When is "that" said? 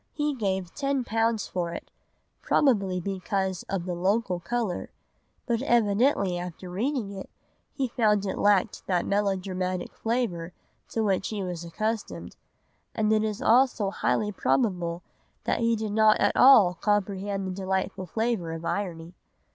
8.87-9.05, 15.43-15.59